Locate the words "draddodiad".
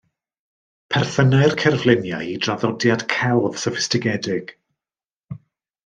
2.47-3.05